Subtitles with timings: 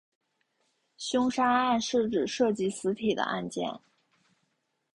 [0.97, 3.71] 凶杀案是指涉及死体的案件。